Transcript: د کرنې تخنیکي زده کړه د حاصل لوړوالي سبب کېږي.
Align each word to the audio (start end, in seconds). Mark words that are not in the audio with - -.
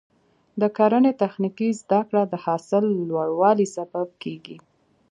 د 0.61 0.63
کرنې 0.77 1.11
تخنیکي 1.21 1.69
زده 1.81 1.99
کړه 2.09 2.21
د 2.27 2.33
حاصل 2.45 2.83
لوړوالي 3.09 3.67
سبب 3.75 4.07
کېږي. 4.23 4.57